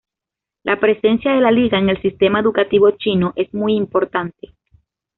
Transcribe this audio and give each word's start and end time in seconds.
La 0.63 0.79
presencia 0.79 1.31
de 1.31 1.41
la 1.41 1.51
Liga 1.51 1.77
en 1.77 1.87
el 1.89 2.01
sistema 2.01 2.39
educativo 2.39 2.89
chino 2.97 3.33
es 3.35 3.53
muy 3.53 3.75
importante. 3.75 4.55